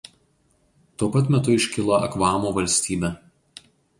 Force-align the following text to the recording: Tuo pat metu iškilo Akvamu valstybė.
Tuo 1.01 1.09
pat 1.15 1.29
metu 1.35 1.53
iškilo 1.59 1.99
Akvamu 2.07 2.57
valstybė. 2.57 3.15